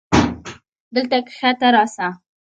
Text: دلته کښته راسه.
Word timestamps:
دلته 0.95 1.17
کښته 1.27 1.67
راسه. 1.73 2.07